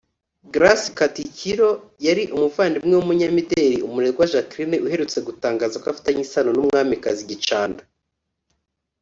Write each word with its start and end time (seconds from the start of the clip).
Grace 0.53 0.87
Katikiro 0.99 1.69
yari 2.07 2.23
umuvandimwe 2.35 2.93
w’umunyamideri 2.95 3.77
Umurerwa 3.87 4.29
Jacqueline 4.31 4.81
uherutse 4.85 5.17
gutangaza 5.27 5.79
ko 5.81 5.85
afitanye 5.93 6.21
isano 6.25 6.49
n’umwamikazi 6.53 7.21
Gicanda 7.31 7.81